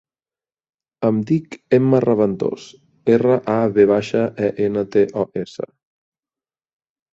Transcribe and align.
Em 1.09 1.19
dic 1.31 1.57
Emma 1.79 1.99
Raventos: 2.05 2.65
erra, 3.17 3.37
a, 3.59 3.59
ve 3.77 3.87
baixa, 3.93 4.25
e, 4.49 4.53
ena, 4.71 4.87
te, 4.99 5.07
o, 5.25 5.29
essa. 5.45 5.71